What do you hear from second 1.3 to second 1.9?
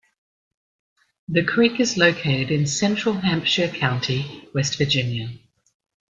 creek